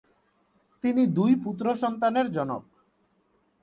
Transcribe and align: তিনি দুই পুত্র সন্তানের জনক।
তিনি 0.83 1.03
দুই 1.07 1.31
পুত্র 1.43 1.65
সন্তানের 1.75 2.27
জনক। 2.31 2.63